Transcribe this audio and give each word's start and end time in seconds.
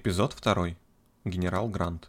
Эпизод 0.00 0.36
2. 0.40 0.76
Генерал 1.24 1.68
Грант. 1.68 2.08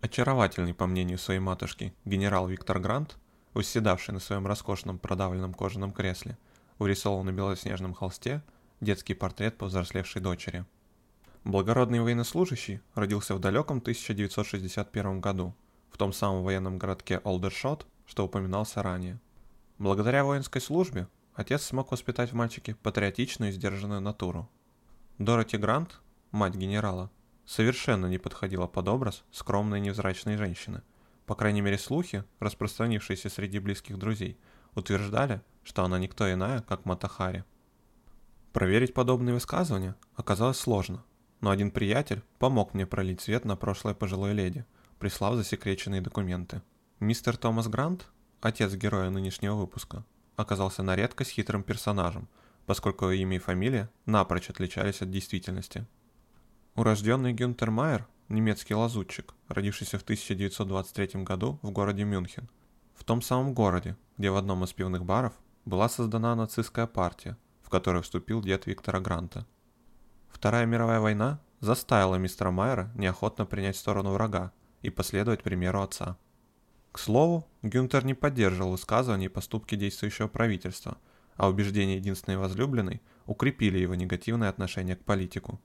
Очаровательный, 0.00 0.74
по 0.74 0.88
мнению 0.88 1.16
своей 1.16 1.38
матушки, 1.38 1.94
генерал 2.04 2.48
Виктор 2.48 2.80
Грант, 2.80 3.18
восседавший 3.52 4.14
на 4.14 4.18
своем 4.18 4.48
роскошном 4.48 4.98
продавленном 4.98 5.54
кожаном 5.54 5.92
кресле, 5.92 6.36
урисовал 6.80 7.22
на 7.22 7.30
белоснежном 7.30 7.94
холсте 7.94 8.42
детский 8.80 9.14
портрет 9.14 9.56
повзрослевшей 9.56 10.20
дочери. 10.20 10.64
Благородный 11.44 12.00
военнослужащий 12.00 12.80
родился 12.96 13.36
в 13.36 13.38
далеком 13.38 13.78
1961 13.78 15.20
году, 15.20 15.54
в 15.92 15.98
том 15.98 16.12
самом 16.12 16.42
военном 16.42 16.78
городке 16.78 17.20
Олдершот, 17.22 17.86
что 18.06 18.24
упоминался 18.24 18.82
ранее. 18.82 19.20
Благодаря 19.78 20.24
воинской 20.24 20.60
службе 20.60 21.06
отец 21.34 21.62
смог 21.62 21.92
воспитать 21.92 22.32
в 22.32 22.34
мальчике 22.34 22.74
патриотичную 22.74 23.52
и 23.52 23.54
сдержанную 23.54 24.00
натуру. 24.00 24.50
Дороти 25.18 25.56
Грант, 25.56 26.00
мать 26.34 26.54
генерала, 26.56 27.10
совершенно 27.46 28.06
не 28.06 28.18
подходила 28.18 28.66
под 28.66 28.88
образ 28.88 29.24
скромной 29.30 29.80
невзрачной 29.80 30.36
женщины. 30.36 30.82
По 31.26 31.34
крайней 31.34 31.62
мере 31.62 31.78
слухи, 31.78 32.24
распространившиеся 32.40 33.30
среди 33.30 33.58
близких 33.58 33.98
друзей, 33.98 34.36
утверждали, 34.74 35.40
что 35.62 35.84
она 35.84 35.98
никто 35.98 36.30
иная, 36.30 36.60
как 36.62 36.84
Матахари. 36.84 37.44
Проверить 38.52 38.94
подобные 38.94 39.34
высказывания 39.34 39.96
оказалось 40.16 40.58
сложно, 40.58 41.04
но 41.40 41.50
один 41.50 41.70
приятель 41.70 42.22
помог 42.38 42.74
мне 42.74 42.86
пролить 42.86 43.20
свет 43.20 43.44
на 43.44 43.56
прошлое 43.56 43.94
пожилой 43.94 44.32
леди, 44.32 44.66
прислав 44.98 45.36
засекреченные 45.36 46.00
документы. 46.00 46.62
Мистер 47.00 47.36
Томас 47.36 47.68
Грант, 47.68 48.08
отец 48.40 48.74
героя 48.74 49.10
нынешнего 49.10 49.54
выпуска, 49.54 50.04
оказался 50.36 50.82
на 50.82 50.96
редкость 50.96 51.30
хитрым 51.30 51.62
персонажем, 51.62 52.28
поскольку 52.66 53.06
его 53.06 53.12
имя 53.12 53.36
и 53.36 53.40
фамилия 53.40 53.90
напрочь 54.06 54.50
отличались 54.50 55.00
от 55.00 55.10
действительности. 55.10 55.86
Урожденный 56.76 57.32
Гюнтер 57.32 57.70
Майер, 57.70 58.04
немецкий 58.28 58.74
лазутчик, 58.74 59.32
родившийся 59.46 59.96
в 59.96 60.02
1923 60.02 61.22
году 61.22 61.60
в 61.62 61.70
городе 61.70 62.02
Мюнхен. 62.02 62.50
В 62.96 63.04
том 63.04 63.22
самом 63.22 63.54
городе, 63.54 63.96
где 64.18 64.28
в 64.32 64.36
одном 64.36 64.64
из 64.64 64.72
пивных 64.72 65.04
баров 65.04 65.34
была 65.64 65.88
создана 65.88 66.34
нацистская 66.34 66.88
партия, 66.88 67.36
в 67.62 67.70
которую 67.70 68.02
вступил 68.02 68.42
дед 68.42 68.66
Виктора 68.66 68.98
Гранта. 68.98 69.46
Вторая 70.28 70.66
мировая 70.66 70.98
война 70.98 71.40
заставила 71.60 72.16
мистера 72.16 72.50
Майера 72.50 72.90
неохотно 72.96 73.46
принять 73.46 73.76
сторону 73.76 74.10
врага 74.10 74.50
и 74.82 74.90
последовать 74.90 75.44
примеру 75.44 75.80
отца. 75.80 76.18
К 76.90 76.98
слову, 76.98 77.46
Гюнтер 77.62 78.04
не 78.04 78.14
поддерживал 78.14 78.72
высказывания 78.72 79.26
и 79.26 79.28
поступки 79.28 79.76
действующего 79.76 80.26
правительства, 80.26 80.98
а 81.36 81.48
убеждения 81.48 81.98
единственной 81.98 82.36
возлюбленной 82.36 83.00
укрепили 83.26 83.78
его 83.78 83.94
негативное 83.94 84.48
отношение 84.48 84.96
к 84.96 85.04
политику 85.04 85.60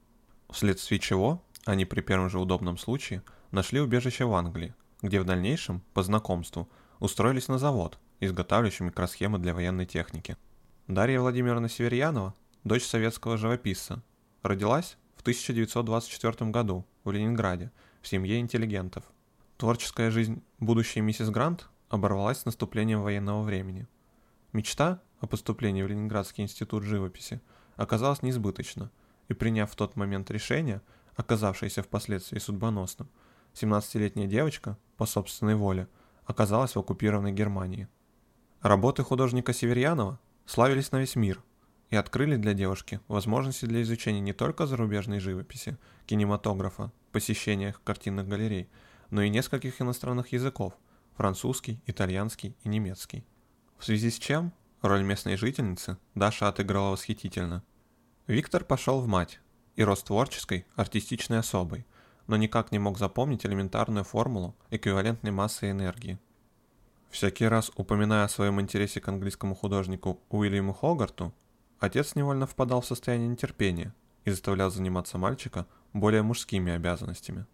вследствие 0.50 1.00
чего 1.00 1.44
они 1.66 1.86
при 1.86 2.02
первом 2.02 2.30
же 2.30 2.40
удобном 2.40 2.78
случае 2.78 3.24
нашли 3.52 3.80
убежище 3.80 4.26
в 4.26 4.34
Англии, 4.34 4.74
где 5.02 5.20
в 5.20 5.26
дальнейшем, 5.26 5.82
по 5.94 6.04
знакомству, 6.04 6.70
устроились 7.00 7.48
на 7.48 7.58
завод, 7.58 8.00
изготавливающий 8.20 8.86
микросхемы 8.86 9.40
для 9.40 9.54
военной 9.54 9.86
техники. 9.86 10.38
Дарья 10.88 11.22
Владимировна 11.22 11.70
Северьянова, 11.70 12.34
дочь 12.64 12.86
советского 12.86 13.38
живописца, 13.38 14.04
родилась 14.42 14.98
в 15.16 15.22
1924 15.22 16.50
году 16.52 16.86
в 17.04 17.12
Ленинграде 17.12 17.72
в 18.02 18.08
семье 18.08 18.40
интеллигентов. 18.40 19.04
Творческая 19.58 20.10
жизнь 20.10 20.42
будущей 20.60 21.02
миссис 21.02 21.30
Грант 21.30 21.70
оборвалась 21.90 22.40
с 22.40 22.46
наступлением 22.46 23.02
военного 23.02 23.44
времени. 23.44 23.88
Мечта 24.54 25.02
о 25.20 25.28
поступлении 25.28 25.84
в 25.84 25.88
Ленинградский 25.88 26.44
институт 26.44 26.84
живописи 26.84 27.42
оказалась 27.76 28.24
несбыточна– 28.24 28.90
и 29.30 29.34
приняв 29.34 29.72
в 29.72 29.76
тот 29.76 29.96
момент 29.96 30.30
решение, 30.32 30.82
оказавшееся 31.16 31.84
впоследствии 31.84 32.40
судьбоносным, 32.40 33.10
17-летняя 33.54 34.28
девочка, 34.28 34.78
по 34.98 35.06
собственной 35.06 35.56
воле, 35.56 35.88
оказалась 36.26 36.76
в 36.76 36.80
оккупированной 36.80 37.32
Германии. 37.32 37.88
Работы 38.62 39.04
художника 39.04 39.54
Северьянова 39.54 40.20
славились 40.46 40.92
на 40.92 41.00
весь 41.00 41.16
мир 41.16 41.42
и 41.90 41.96
открыли 41.96 42.36
для 42.36 42.54
девушки 42.54 43.00
возможности 43.08 43.66
для 43.66 43.82
изучения 43.84 44.20
не 44.20 44.34
только 44.34 44.68
зарубежной 44.68 45.20
живописи, 45.20 45.78
кинематографа, 46.06 46.92
посещения 47.12 47.76
картинных 47.84 48.28
галерей, 48.28 48.70
но 49.10 49.22
и 49.22 49.30
нескольких 49.30 49.82
иностранных 49.82 50.34
языков– 50.34 50.74
французский, 51.16 51.82
итальянский 51.86 52.56
и 52.64 52.70
немецкий. 52.70 53.26
В 53.78 53.86
связи 53.86 54.12
с 54.12 54.20
чем 54.20 54.54
роль 54.82 55.04
местной 55.04 55.38
жительницы 55.38 55.98
Даша 56.16 56.48
отыграла 56.48 56.92
восхитительно– 56.92 57.64
Виктор 58.30 58.64
пошел 58.64 59.02
в 59.02 59.08
мать 59.08 59.40
и 59.76 59.84
рос 59.84 60.04
творческой, 60.04 60.68
артистичной 60.76 61.40
особой, 61.40 61.88
но 62.28 62.38
никак 62.38 62.72
не 62.72 62.78
мог 62.78 63.00
запомнить 63.00 63.44
элементарную 63.44 64.04
формулу 64.04 64.56
эквивалентной 64.70 65.32
массы 65.32 65.72
энергии. 65.72 66.20
Всякий 67.10 67.48
раз 67.48 67.72
упоминая 67.76 68.26
о 68.26 68.30
своем 68.30 68.62
интересе 68.62 69.02
к 69.02 69.08
английскому 69.08 69.56
художнику 69.56 70.22
Уильяму 70.30 70.74
Хогарту, 70.74 71.34
отец 71.80 72.14
невольно 72.14 72.46
впадал 72.46 72.82
в 72.82 72.86
состояние 72.86 73.30
нетерпения 73.30 73.96
и 74.26 74.30
заставлял 74.30 74.70
заниматься 74.70 75.18
мальчика 75.18 75.66
более 75.94 76.22
мужскими 76.22 76.72
обязанностями. 76.72 77.48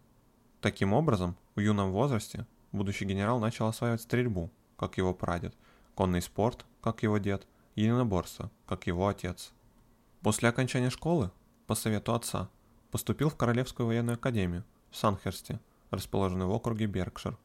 Таким 0.60 0.92
образом, 0.92 1.38
в 1.54 1.60
юном 1.60 1.90
возрасте 1.90 2.46
будущий 2.72 3.06
генерал 3.06 3.40
начал 3.40 3.66
осваивать 3.66 4.02
стрельбу, 4.02 4.50
как 4.76 4.98
его 4.98 5.14
прадед, 5.14 5.54
конный 5.94 6.20
спорт, 6.20 6.66
как 6.82 7.02
его 7.02 7.16
дед, 7.16 7.46
единоборство, 7.76 8.50
как 8.66 8.86
его 8.86 9.08
отец. 9.08 9.54
После 10.26 10.48
окончания 10.48 10.90
школы, 10.90 11.30
по 11.68 11.76
совету 11.76 12.12
отца, 12.12 12.48
поступил 12.90 13.30
в 13.30 13.36
Королевскую 13.36 13.86
военную 13.86 14.16
академию 14.16 14.64
в 14.90 14.96
Санхерсте, 14.96 15.60
расположенной 15.92 16.46
в 16.46 16.50
округе 16.50 16.86
Беркшир. 16.86 17.38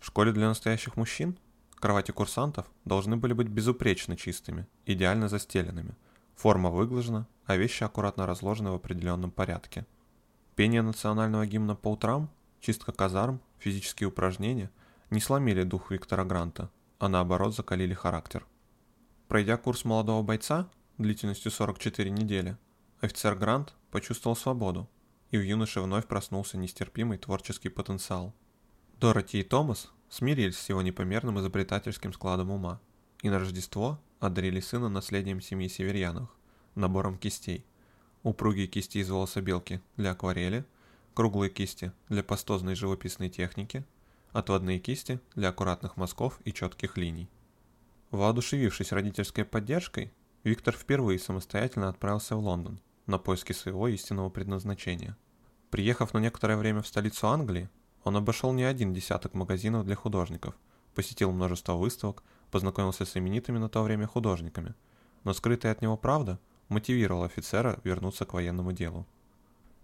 В 0.00 0.04
школе 0.04 0.30
для 0.30 0.48
настоящих 0.48 0.98
мужчин 0.98 1.38
кровати 1.76 2.10
курсантов 2.10 2.70
должны 2.84 3.16
были 3.16 3.32
быть 3.32 3.48
безупречно 3.48 4.18
чистыми, 4.18 4.66
идеально 4.84 5.30
застеленными. 5.30 5.96
Форма 6.36 6.68
выглажена, 6.68 7.26
а 7.46 7.56
вещи 7.56 7.84
аккуратно 7.84 8.26
разложены 8.26 8.72
в 8.72 8.74
определенном 8.74 9.30
порядке. 9.30 9.86
Пение 10.56 10.82
национального 10.82 11.46
гимна 11.46 11.74
по 11.74 11.88
утрам, 11.88 12.28
чистка 12.60 12.92
казарм, 12.92 13.40
физические 13.58 14.08
упражнения 14.08 14.70
не 15.08 15.20
сломили 15.20 15.62
дух 15.62 15.90
Виктора 15.90 16.26
Гранта, 16.26 16.68
а 16.98 17.08
наоборот 17.08 17.56
закалили 17.56 17.94
характер. 17.94 18.44
Пройдя 19.26 19.56
курс 19.56 19.86
молодого 19.86 20.22
бойца, 20.22 20.68
длительностью 21.00 21.50
44 21.50 22.10
недели, 22.10 22.56
офицер 23.00 23.34
Грант 23.34 23.74
почувствовал 23.90 24.36
свободу, 24.36 24.88
и 25.30 25.38
в 25.38 25.42
юноше 25.42 25.80
вновь 25.80 26.06
проснулся 26.06 26.58
нестерпимый 26.58 27.16
творческий 27.16 27.70
потенциал. 27.70 28.34
Дороти 29.00 29.40
и 29.40 29.42
Томас 29.42 29.90
смирились 30.10 30.58
с 30.58 30.68
его 30.68 30.82
непомерным 30.82 31.40
изобретательским 31.40 32.12
складом 32.12 32.50
ума, 32.50 32.80
и 33.22 33.30
на 33.30 33.38
Рождество 33.38 33.98
одарили 34.18 34.60
сына 34.60 34.88
наследием 34.88 35.40
семьи 35.40 35.68
Северьяновых, 35.68 36.30
набором 36.74 37.16
кистей. 37.16 37.64
Упругие 38.22 38.66
кисти 38.66 38.98
из 38.98 39.08
волособелки 39.08 39.80
для 39.96 40.10
акварели, 40.10 40.66
круглые 41.14 41.48
кисти 41.48 41.92
для 42.10 42.22
пастозной 42.22 42.74
живописной 42.74 43.30
техники, 43.30 43.86
отводные 44.32 44.78
кисти 44.78 45.18
для 45.34 45.48
аккуратных 45.48 45.96
мазков 45.96 46.38
и 46.44 46.52
четких 46.52 46.98
линий. 46.98 47.30
Воодушевившись 48.10 48.92
родительской 48.92 49.46
поддержкой, 49.46 50.12
Виктор 50.42 50.74
впервые 50.74 51.18
самостоятельно 51.18 51.90
отправился 51.90 52.34
в 52.34 52.38
Лондон 52.38 52.80
на 53.06 53.18
поиски 53.18 53.52
своего 53.52 53.88
истинного 53.88 54.30
предназначения. 54.30 55.18
Приехав 55.70 56.14
на 56.14 56.18
некоторое 56.18 56.56
время 56.56 56.80
в 56.80 56.86
столицу 56.86 57.28
Англии, 57.28 57.68
он 58.04 58.16
обошел 58.16 58.54
не 58.54 58.62
один 58.64 58.94
десяток 58.94 59.34
магазинов 59.34 59.84
для 59.84 59.96
художников, 59.96 60.56
посетил 60.94 61.30
множество 61.30 61.74
выставок, 61.74 62.22
познакомился 62.50 63.04
с 63.04 63.18
именитыми 63.18 63.58
на 63.58 63.68
то 63.68 63.82
время 63.82 64.06
художниками, 64.06 64.74
но 65.24 65.34
скрытая 65.34 65.72
от 65.72 65.82
него 65.82 65.98
правда 65.98 66.40
мотивировала 66.70 67.26
офицера 67.26 67.78
вернуться 67.84 68.24
к 68.24 68.32
военному 68.32 68.72
делу. 68.72 69.06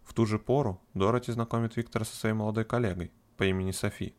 В 0.05 0.15
ту 0.15 0.25
же 0.25 0.39
пору 0.39 0.81
Дороти 0.95 1.33
знакомит 1.33 1.77
Виктора 1.77 2.07
со 2.07 2.17
своей 2.17 2.35
молодой 2.35 2.65
коллегой 2.65 3.13
по 3.37 3.45
имени 3.45 3.73
Софи, 3.73 4.15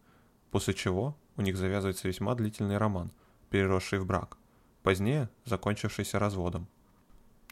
после 0.52 0.76
чего 0.76 1.18
у 1.36 1.42
них 1.42 1.58
завязывается 1.58 2.08
весьма 2.08 2.36
длительный 2.36 2.78
роман, 2.78 3.12
переросший 3.50 3.98
в 3.98 4.06
брак– 4.06 4.38
позднее 4.88 5.28
закончившийся 5.44 6.18
разводом. 6.18 6.66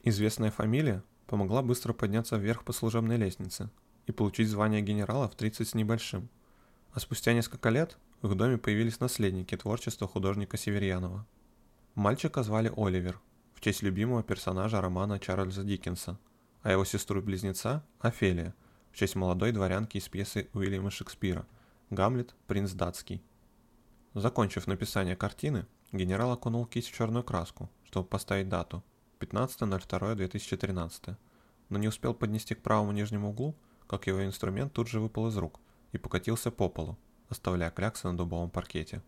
Известная 0.03 0.51
фамилия 0.51 1.03
помогла 1.27 1.61
быстро 1.61 1.91
подняться 1.91 2.37
вверх 2.37 2.63
по 2.63 2.71
служебной 2.71 3.17
лестнице 3.17 3.69
и 4.05 4.13
получить 4.13 4.47
звание 4.47 4.79
генерала 4.79 5.27
в 5.27 5.35
30 5.35 5.67
с 5.67 5.73
небольшим. 5.73 6.29
А 6.93 7.01
спустя 7.01 7.33
несколько 7.33 7.67
лет 7.67 7.97
в 8.21 8.29
их 8.31 8.37
доме 8.37 8.57
появились 8.57 9.01
наследники 9.01 9.57
творчества 9.57 10.07
художника 10.07 10.55
Северьянова. 10.55 11.27
Мальчика 11.93 12.41
звали 12.41 12.71
Оливер, 12.73 13.19
в 13.53 13.59
честь 13.59 13.83
любимого 13.83 14.23
персонажа 14.23 14.79
романа 14.79 15.19
Чарльза 15.19 15.65
Диккенса, 15.65 16.17
а 16.61 16.71
его 16.71 16.85
сестру-близнеца– 16.85 17.83
Офелия, 17.99 18.55
в 18.93 18.95
честь 18.95 19.15
молодой 19.15 19.51
дворянки 19.51 19.97
из 19.97 20.07
пьесы 20.07 20.47
Уильяма 20.53 20.89
Шекспира 20.89 21.45
«Гамлет. 21.89 22.33
Принц 22.47 22.71
датский». 22.71 23.21
Закончив 24.15 24.65
написание 24.67 25.15
картины, 25.15 25.65
Генерал 25.91 26.31
окунул 26.31 26.65
кисть 26.65 26.89
в 26.89 26.95
черную 26.95 27.23
краску, 27.23 27.69
чтобы 27.83 28.07
поставить 28.07 28.49
дату 28.49 28.83
15.02.2013, 29.19 31.15
но 31.69 31.77
не 31.77 31.87
успел 31.87 32.13
поднести 32.13 32.55
к 32.55 32.61
правому 32.61 32.91
нижнему 32.91 33.29
углу, 33.29 33.55
как 33.87 34.07
его 34.07 34.25
инструмент 34.25 34.73
тут 34.73 34.87
же 34.87 34.99
выпал 34.99 35.27
из 35.27 35.37
рук 35.37 35.59
и 35.91 35.97
покатился 35.97 36.49
по 36.49 36.69
полу, 36.69 36.97
оставляя 37.29 37.71
кляксы 37.71 38.07
на 38.07 38.17
дубовом 38.17 38.49
паркете. 38.49 39.01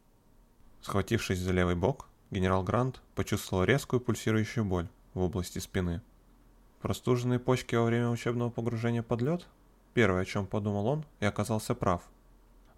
Схватившись 0.82 1.40
за 1.40 1.52
левый 1.52 1.76
бок, 1.76 2.10
генерал 2.30 2.64
Грант 2.64 3.02
почувствовал 3.16 3.64
резкую 3.64 4.00
пульсирующую 4.02 4.66
боль 4.66 4.88
в 5.14 5.22
области 5.22 5.60
спины. 5.60 6.02
Простуженные 6.82 7.40
почки 7.40 7.76
во 7.76 7.86
время 7.86 8.10
учебного 8.10 8.50
погружения 8.50 9.04
под 9.04 9.22
лед? 9.22 9.48
Первое, 9.94 10.22
о 10.22 10.26
чем 10.26 10.48
подумал 10.48 10.86
он, 10.86 11.06
и 11.20 11.26
оказался 11.26 11.76
прав. 11.76 12.04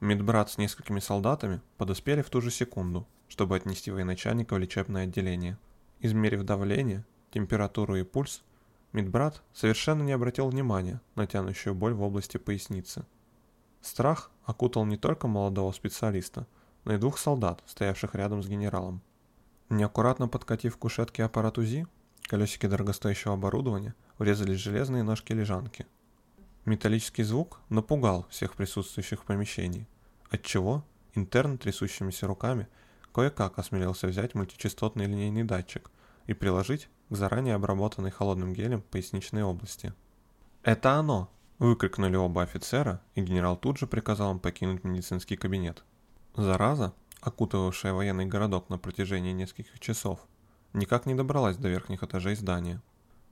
Медбрат 0.01 0.49
с 0.49 0.57
несколькими 0.57 0.99
солдатами 0.99 1.61
подоспели 1.77 2.21
в 2.21 2.29
ту 2.29 2.39
же 2.39 2.51
секунду, 2.51 3.05
чтобы 3.27 3.57
отнести 3.57 3.91
военачальника 3.91 4.53
в 4.53 4.57
лечебное 4.57 5.03
отделение. 5.03 5.57
Измерив 5.99 6.43
давление, 6.43 7.05
температуру 7.31 7.97
и 7.97 8.03
пульс, 8.03 8.41
медбрат 8.93 9.43
совершенно 9.53 10.01
не 10.03 10.13
обратил 10.13 10.47
внимания 10.47 11.01
на 11.15 11.27
тянущую 11.27 11.75
боль 11.75 11.93
в 11.93 12.01
области 12.01 12.37
поясницы. 12.37 13.05
Страх 13.81 14.31
окутал 14.45 14.85
не 14.85 14.95
только 14.95 15.27
молодого 15.27 15.73
специалиста, 15.73 16.47
но 16.85 16.93
и 16.93 16.97
двух 16.97 17.17
солдат, 17.17 17.61
стоявших 17.65 18.15
рядом 18.15 18.41
с 18.41 18.47
генералом. 18.47 19.01
Неаккуратно 19.69 20.29
подкатив 20.29 20.77
к 20.77 20.79
кушетке 20.79 21.25
аппарат 21.25 21.57
УЗИ, 21.57 21.87
колесики 22.23 22.67
дорогостоящего 22.67 23.33
оборудования 23.33 23.95
врезались 24.17 24.59
в 24.59 24.63
железные 24.63 25.03
ножки 25.03 25.33
лежанки. 25.33 25.85
Металлический 26.65 27.23
звук 27.23 27.61
напугал 27.69 28.25
всех 28.29 28.55
присутствующих 28.55 29.21
в 29.21 29.25
помещении, 29.25 29.87
отчего 30.29 30.83
интерн 31.13 31.57
трясущимися 31.57 32.27
руками 32.27 32.67
кое-как 33.13 33.57
осмелился 33.57 34.07
взять 34.07 34.35
мультичастотный 34.35 35.05
линейный 35.05 35.43
датчик 35.43 35.89
и 36.27 36.33
приложить 36.33 36.89
к 37.09 37.15
заранее 37.15 37.55
обработанной 37.55 38.11
холодным 38.11 38.53
гелем 38.53 38.81
поясничной 38.81 39.43
области. 39.43 39.93
«Это 40.63 40.93
оно!» 40.93 41.29
Выкрикнули 41.59 42.15
оба 42.15 42.43
офицера, 42.43 43.01
и 43.15 43.21
генерал 43.21 43.57
тут 43.57 43.77
же 43.77 43.85
приказал 43.85 44.31
им 44.31 44.39
покинуть 44.39 44.85
медицинский 44.85 45.35
кабинет. 45.35 45.83
Зараза, 46.33 46.93
окутывавшая 47.19 47.91
военный 47.91 48.25
городок 48.25 48.69
на 48.69 48.77
протяжении 48.77 49.33
нескольких 49.33 49.77
часов, 49.81 50.25
никак 50.71 51.05
не 51.05 51.15
добралась 51.15 51.57
до 51.57 51.67
верхних 51.67 52.01
этажей 52.01 52.35
здания. 52.35 52.81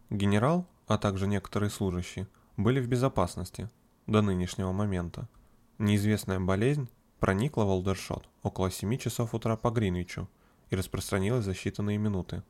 Генерал, 0.09 0.67
а 0.87 0.97
также 0.97 1.25
некоторые 1.25 1.69
служащие, 1.69 2.27
были 2.57 2.79
в 2.79 2.87
безопасности 2.87 3.69
до 4.07 4.21
нынешнего 4.21 4.71
момента. 4.71 5.29
Неизвестная 5.77 6.39
болезнь 6.39 6.89
проникла 7.19 7.63
в 7.63 7.69
Олдершот 7.69 8.27
около 8.43 8.71
7 8.71 8.97
часов 8.97 9.33
утра 9.33 9.55
по 9.55 9.69
Гринвичу 9.69 10.27
и 10.69 10.75
распространилась 10.75 11.45
за 11.45 11.51
считанные 11.51 11.97
минуты. 11.97 12.43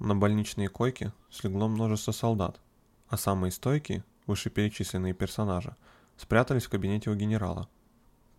На 0.00 0.16
больничные 0.16 0.68
койки 0.68 1.12
слегло 1.30 1.68
множество 1.68 2.12
солдат, 2.12 2.60
а 3.08 3.16
самые 3.16 3.52
стойкие 3.52 4.04
вышеперечисленные 4.26 5.14
персонажи, 5.14 5.76
спрятались 6.16 6.64
в 6.64 6.70
кабинете 6.70 7.10
у 7.10 7.14
генерала. 7.14 7.68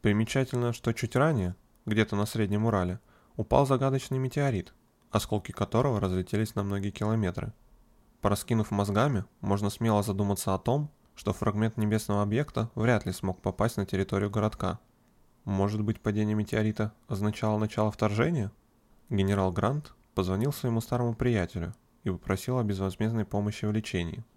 Примечательно, 0.01 0.73
что 0.73 0.94
чуть 0.94 1.15
ранее, 1.15 1.56
где-то 1.85 2.15
на 2.15 2.25
Среднем 2.25 2.65
Урале, 2.65 3.00
упал 3.38 3.65
загадочный 3.65 4.18
метеорит, 4.18 4.73
осколки 5.11 5.51
которого 5.51 6.00
разлетелись 6.00 6.56
на 6.56 6.63
многие 6.63 6.91
километры. 6.91 7.53
Пораскинув 8.21 8.71
мозгами, 8.71 9.25
можно 9.41 9.69
смело 9.69 10.03
задуматься 10.03 10.53
о 10.53 10.59
том, 10.59 10.89
что 11.15 11.33
фрагмент 11.33 11.77
небесного 11.77 12.21
объекта 12.21 12.69
вряд 12.75 13.06
ли 13.06 13.12
смог 13.12 13.41
попасть 13.41 13.77
на 13.77 13.85
территорию 13.85 14.29
городка. 14.29 14.79
Может 15.44 15.81
быть, 15.81 16.01
падение 16.01 16.35
метеорита 16.35 16.94
означало 17.07 17.57
начало 17.57 17.91
вторжения? 17.91 18.51
Генерал 19.09 19.51
Грант 19.51 19.94
позвонил 20.13 20.51
своему 20.51 20.81
старому 20.81 21.15
приятелю 21.15 21.73
и 22.03 22.09
попросил 22.09 22.57
о 22.57 22.63
безвозмездной 22.63 23.25
помощи 23.25 23.65
в 23.65 23.71
лечении– 23.71 24.23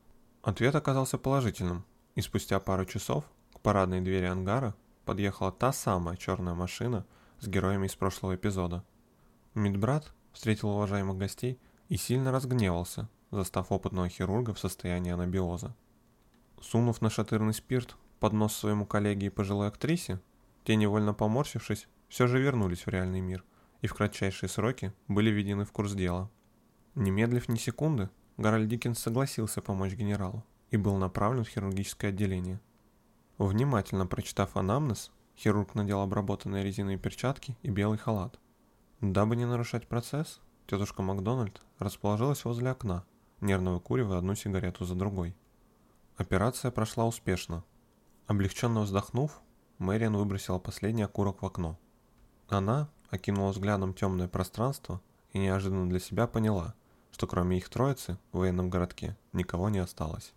Ответ 0.49 0.75
оказался 0.75 1.19
положительным, 1.19 1.85
и 2.15 2.23
спустя 2.23 2.61
пару 2.61 2.87
часов 2.87 3.25
к 3.53 3.61
парадной 3.61 4.01
двери 4.01 4.25
ангара 4.25 4.75
подъехала 5.05 5.53
та 5.53 5.73
самая 5.73 6.17
черная 6.17 6.55
машина 6.55 7.05
с 7.41 7.49
героями 7.49 7.87
из 7.87 7.97
прошлого 7.97 8.37
эпизода. 8.37 8.85
Мидбрат 9.55 10.13
встретил 10.33 10.71
уважаемых 10.71 11.19
гостей 11.19 11.59
и 11.89 11.97
сильно 11.97 12.31
разгневался, 12.31 13.09
застав 13.31 13.73
опытного 13.73 14.09
хирурга 14.09 14.55
в 14.55 14.59
состоянии 14.59 15.13
анабиоза. 15.13 15.75
Сунув 16.61 17.01
на 17.01 17.11
шатырный 17.11 17.55
спирт 17.55 17.97
под 18.21 18.33
нос 18.33 18.55
своему 18.55 18.87
коллеге 18.87 19.27
и 19.27 19.31
пожилой 19.31 19.69
актрисе, 19.69 20.21
те, 20.65 20.77
невольно 20.77 21.15
поморщившись, 21.15 21.89
все 22.09 22.27
же 22.27 22.41
вернулись 22.41 22.87
в 22.87 22.89
реальный 22.89 23.21
мир 23.21 23.45
и 23.81 23.87
в 23.87 23.95
кратчайшие 23.95 24.49
сроки 24.49 24.93
были 25.07 25.31
введены 25.31 25.65
в 25.65 25.73
курс 25.73 25.93
дела. 25.93 26.31
Немедлив 26.95 27.49
ни 27.49 27.57
секунды, 27.57 28.11
Гарольд 28.37 28.69
Диккенс 28.69 28.99
согласился 28.99 29.63
помочь 29.63 29.95
генералу 29.95 30.45
и 30.71 30.77
был 30.77 30.97
направлен 30.97 31.45
в 31.45 31.49
хирургическое 31.49 32.11
отделение. 32.11 32.61
Внимательно 33.39 34.07
прочитав 34.07 34.57
анамнез, 34.57 35.13
хирург 35.37 35.75
надел 35.75 36.01
обработанные 36.01 36.65
резиновые 36.65 36.99
перчатки 36.99 37.57
и 37.63 37.71
белый 37.71 37.99
халат. 37.99 38.39
Дабы 39.01 39.37
не 39.37 39.45
нарушать 39.45 39.87
процесс, 39.87 40.41
тетушка 40.67 41.03
Макдональд 41.03 41.63
расположилась 41.79 42.45
возле 42.45 42.71
окна, 42.71 43.05
нервно 43.41 43.75
выкуривая 43.75 44.19
одну 44.19 44.35
сигарету 44.35 44.85
за 44.85 44.97
другой. 44.97 45.37
Операция 46.19 46.71
прошла 46.71 47.07
успешно. 47.07 47.65
Облегченно 48.27 48.83
вздохнув, 48.83 49.41
Мэриан 49.79 50.15
выбросила 50.15 50.59
последний 50.59 51.05
окурок 51.05 51.41
в 51.41 51.47
окно. 51.47 51.79
Она 52.49 52.91
окинула 53.09 53.53
взглядом 53.53 53.95
темное 53.95 54.29
пространство 54.29 55.01
и 55.33 55.39
неожиданно 55.39 55.89
для 55.89 56.01
себя 56.01 56.27
поняла– 56.27 56.75
что 57.19 57.27
кроме 57.27 57.59
их 57.59 57.69
троицы 57.69 58.17
в 58.31 58.39
военном 58.39 58.71
городке 58.71 59.17
никого 59.33 59.69
не 59.71 59.79
осталось. 59.79 60.33